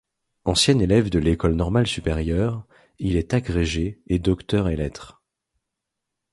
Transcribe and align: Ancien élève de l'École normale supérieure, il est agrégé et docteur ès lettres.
Ancien 0.45 0.79
élève 0.79 1.11
de 1.11 1.19
l'École 1.19 1.53
normale 1.53 1.85
supérieure, 1.85 2.65
il 2.97 3.17
est 3.17 3.35
agrégé 3.35 4.01
et 4.07 4.17
docteur 4.17 4.67
ès 4.67 4.75
lettres. 4.75 5.21